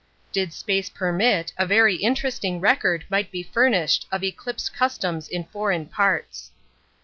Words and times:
Did 0.31 0.51
space 0.51 0.89
permit 0.89 1.53
a 1.59 1.65
very 1.67 1.95
interesting 1.97 2.59
record 2.59 3.05
might 3.07 3.29
be 3.29 3.43
furnished 3.43 4.07
of 4.11 4.23
eclipse 4.23 4.67
customs 4.67 5.27
in 5.27 5.43
foreign 5.43 5.85
parts. 5.85 6.49